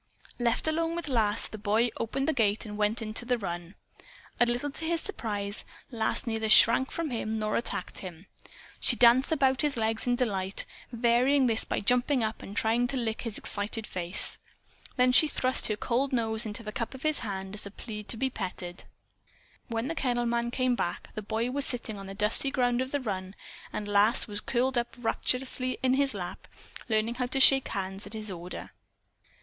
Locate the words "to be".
18.05-18.31